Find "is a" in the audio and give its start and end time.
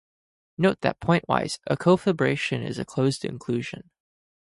2.67-2.85